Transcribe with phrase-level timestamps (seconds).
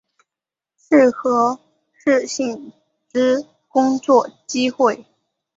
[0.89, 1.59] 媒合
[1.93, 2.73] 适性
[3.13, 5.05] 之工作机会